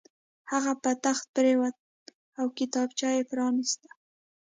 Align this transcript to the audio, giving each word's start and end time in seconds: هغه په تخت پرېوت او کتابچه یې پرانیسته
هغه 0.51 0.71
په 0.83 0.91
تخت 1.05 1.25
پرېوت 1.35 1.75
او 2.39 2.45
کتابچه 2.57 3.09
یې 3.15 3.23
پرانیسته 3.31 3.89